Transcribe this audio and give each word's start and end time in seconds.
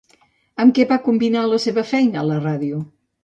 Amb 0.63 0.73
que 0.77 0.85
va 0.91 0.97
combinar 1.09 1.43
la 1.51 1.61
seva 1.67 1.85
feina 1.91 2.21
a 2.23 2.27
la 2.31 2.39
ràdio? 2.41 2.81